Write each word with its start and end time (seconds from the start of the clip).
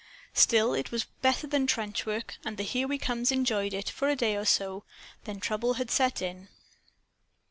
Still, 0.33 0.73
it 0.73 0.91
was 0.91 1.05
better 1.21 1.45
than 1.45 1.67
trench 1.67 2.07
work; 2.07 2.37
and 2.43 2.57
the 2.57 2.63
"Here 2.63 2.87
We 2.87 2.97
Comes" 2.97 3.31
enjoyed 3.31 3.71
it 3.71 3.87
for 3.87 4.09
a 4.09 4.15
day 4.15 4.35
or 4.35 4.45
so. 4.45 4.83
Then 5.25 5.39
trouble 5.39 5.75
had 5.75 5.91
set 5.91 6.23
in. 6.23 6.47